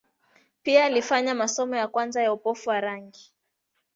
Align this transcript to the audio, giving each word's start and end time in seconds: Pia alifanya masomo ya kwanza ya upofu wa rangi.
Pia 0.63 0.85
alifanya 0.85 1.35
masomo 1.35 1.75
ya 1.75 1.87
kwanza 1.87 2.23
ya 2.23 2.33
upofu 2.33 2.69
wa 2.69 2.81
rangi. 2.81 3.33